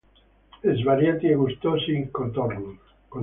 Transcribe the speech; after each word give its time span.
Svariati 0.79 1.27
e 1.27 1.35
gustosi 1.35 1.91
i 1.99 2.09
contorni. 2.09 2.75